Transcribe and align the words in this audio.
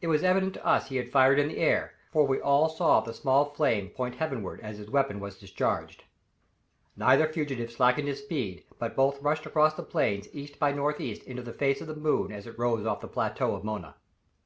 It 0.00 0.06
was 0.06 0.22
evident 0.24 0.54
to 0.54 0.64
us 0.66 0.88
he 0.88 0.96
had 0.96 1.12
fired 1.12 1.38
in 1.38 1.48
the 1.48 1.58
air, 1.58 1.92
for 2.14 2.26
we 2.26 2.40
all 2.40 2.70
saw 2.70 3.00
the 3.02 3.12
small 3.12 3.44
flame 3.52 3.90
point 3.90 4.14
heavenward 4.14 4.62
as 4.62 4.78
his 4.78 4.88
weapon 4.88 5.20
was 5.20 5.36
discharged. 5.36 6.04
Neither 6.96 7.28
fugitive 7.28 7.70
slackened 7.70 8.08
his 8.08 8.20
speed, 8.22 8.64
but 8.78 8.96
both 8.96 9.20
rushed 9.20 9.44
across 9.44 9.74
the 9.74 9.82
plains 9.82 10.28
east 10.34 10.58
by 10.58 10.72
northeast 10.72 11.24
into 11.24 11.42
the 11.42 11.52
face 11.52 11.82
of 11.82 11.88
the 11.88 11.94
moon 11.94 12.32
as 12.32 12.46
it 12.46 12.58
rose 12.58 12.86
off 12.86 13.00
the 13.02 13.06
plateau 13.08 13.54
of 13.54 13.62
Mona. 13.62 13.96